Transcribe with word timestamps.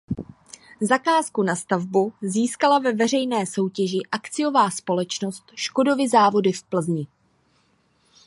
Zakázku 0.81 1.43
na 1.43 1.55
stavbu 1.55 2.13
získala 2.21 2.79
ve 2.79 2.93
veřejné 2.95 3.45
soutěži 3.45 3.99
akciová 4.11 4.69
společnost 4.69 5.51
Škodovy 5.55 6.09
závody 6.09 6.51
v 6.51 6.63
Plzni. 6.63 7.07